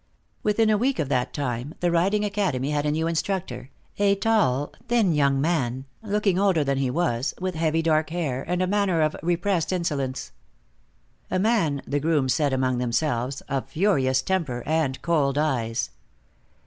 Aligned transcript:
Within 0.41 0.71
a 0.71 0.79
week 0.79 0.97
of 0.97 1.09
that 1.09 1.31
time 1.31 1.75
the 1.79 1.91
riding 1.91 2.25
academy 2.25 2.71
had 2.71 2.87
a 2.87 2.91
new 2.91 3.05
instructor, 3.05 3.69
a 3.99 4.15
tall, 4.15 4.73
thin 4.87 5.13
young 5.13 5.39
man, 5.39 5.85
looking 6.01 6.39
older 6.39 6.63
than 6.63 6.79
he 6.79 6.89
was, 6.89 7.35
with 7.39 7.53
heavy 7.53 7.83
dark 7.83 8.09
hair 8.09 8.43
and 8.47 8.63
a 8.63 8.65
manner 8.65 9.01
of 9.03 9.15
repressed 9.21 9.71
insolence. 9.71 10.31
A 11.29 11.37
man, 11.37 11.83
the 11.85 11.99
grooms 11.99 12.33
said 12.33 12.51
among 12.51 12.79
themselves, 12.79 13.41
of 13.41 13.69
furious 13.69 14.23
temper 14.23 14.63
and 14.65 14.99
cold 15.03 15.37
eyes. 15.37 15.91